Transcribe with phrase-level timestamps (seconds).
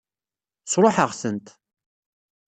[0.71, 1.47] Sṛuḥeɣ-tent.